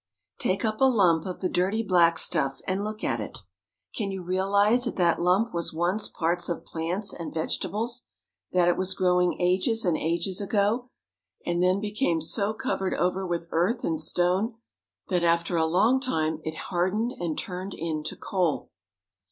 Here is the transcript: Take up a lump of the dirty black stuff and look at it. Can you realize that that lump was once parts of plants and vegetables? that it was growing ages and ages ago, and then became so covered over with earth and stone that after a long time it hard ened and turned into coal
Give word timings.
Take 0.39 0.65
up 0.65 0.81
a 0.81 0.85
lump 0.85 1.27
of 1.27 1.41
the 1.41 1.47
dirty 1.47 1.83
black 1.83 2.17
stuff 2.17 2.59
and 2.67 2.83
look 2.83 3.03
at 3.03 3.21
it. 3.21 3.37
Can 3.95 4.09
you 4.09 4.23
realize 4.23 4.85
that 4.85 4.95
that 4.95 5.21
lump 5.21 5.53
was 5.53 5.73
once 5.75 6.07
parts 6.09 6.49
of 6.49 6.65
plants 6.65 7.13
and 7.13 7.31
vegetables? 7.31 8.05
that 8.51 8.67
it 8.67 8.77
was 8.77 8.95
growing 8.95 9.39
ages 9.39 9.85
and 9.85 9.95
ages 9.95 10.41
ago, 10.41 10.89
and 11.45 11.61
then 11.61 11.79
became 11.79 12.19
so 12.19 12.51
covered 12.51 12.95
over 12.95 13.27
with 13.27 13.47
earth 13.51 13.83
and 13.83 14.01
stone 14.01 14.55
that 15.09 15.21
after 15.23 15.55
a 15.55 15.67
long 15.67 15.99
time 15.99 16.41
it 16.43 16.55
hard 16.71 16.93
ened 16.95 17.11
and 17.19 17.37
turned 17.37 17.75
into 17.75 18.15
coal 18.15 18.71